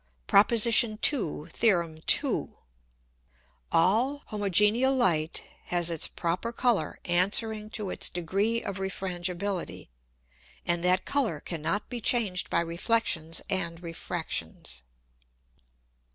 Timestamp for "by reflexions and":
12.49-13.83